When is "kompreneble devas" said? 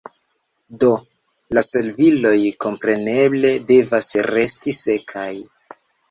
2.65-4.09